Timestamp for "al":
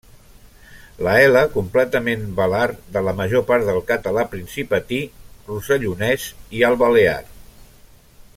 6.71-6.81